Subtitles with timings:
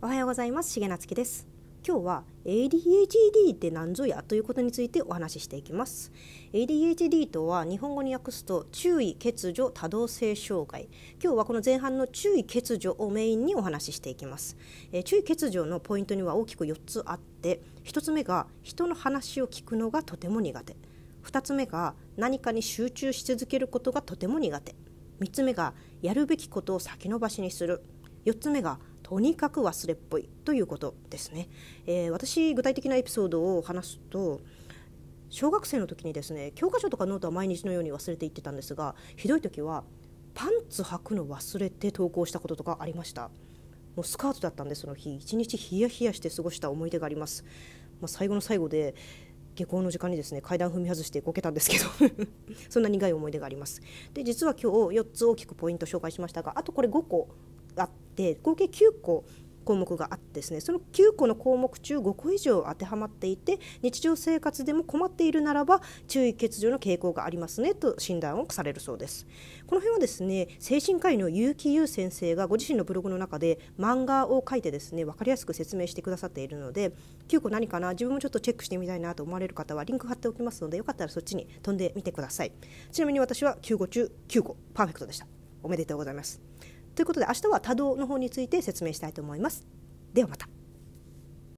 [0.00, 0.78] おはようございます。
[0.78, 1.48] 重夏樹です。
[1.84, 6.12] 今日は ADHD って何ぞやということについてお話ししていきます。
[6.52, 10.88] ADHD とは日本語に訳すと注意欠如多動性障害。
[11.20, 14.56] 今日はこの前半の注意欠如をメインにお話ししていきます、
[14.92, 20.76] えー、注意欠如のポイントには大きく4つあって1つ目が人の話を聞くのがとても苦手。
[21.24, 24.76] 2つ目が何かに集中し続けることがとても苦手。
[25.18, 27.82] 3つ目がやるべきことを先延ばしにする。
[28.26, 28.78] 4つ目が
[29.08, 31.48] とにかく忘れっぽいということですね、
[31.86, 34.42] えー、私具体的なエピソードを話すと
[35.30, 39.82] 小学生の時にですね教科書とかノートは毎日のように忘れていってたんですがひどい時は
[40.34, 43.30] パンツ履くの忘れて登校したこととかありました。
[43.96, 45.16] もうスカートだったんでその日。
[45.16, 47.44] 一日ヒヤヒヤして過ごした思い出があります、
[48.02, 48.94] まあ、最後の最後で
[49.54, 51.86] 下校の時間にですね階段踏み外してこけたんですけど
[52.68, 53.80] そんな苦い思い出があります。
[54.12, 57.28] で実は今日4つ大きくポイント紹介しましたがあとこれ5個
[57.74, 59.24] あって合計9個
[59.68, 69.26] 項目があってですねその9個の項目中5個以上当てはまっていて日常生活でも困っているならば注意欠如の傾向がありますねと診断をされるそうです。
[69.66, 76.92] この辺はですね精神科医の結城優先生がご自身のブログの中で漫画を書いてですね分かりやすく説明してくださっているので
[77.28, 82.52] 9個何かな自分もちょっとチェックしてみたいなと思われる方はリンク貼っておきますのでよかったらそっちに飛んでみてください。
[82.90, 85.26] ちなみに私は9個中9個パーフェクトでした。
[85.62, 86.40] おめでとうございます。
[86.98, 89.64] ということで明日は多動の方について説明したいと思います。
[90.12, 90.48] ではまた。